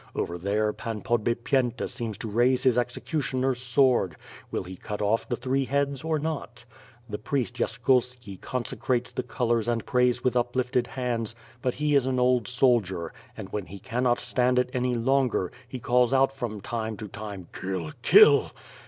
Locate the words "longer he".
14.95-15.79